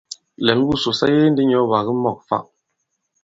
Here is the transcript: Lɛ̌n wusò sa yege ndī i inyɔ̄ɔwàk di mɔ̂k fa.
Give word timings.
Lɛ̌n 0.45 0.59
wusò 0.67 0.91
sa 0.99 1.05
yege 1.13 1.27
ndī 1.31 1.41
i 1.43 1.45
inyɔ̄ɔwàk 1.47 1.85
di 1.87 1.93
mɔ̂k 2.03 2.19
fa. 2.27 2.37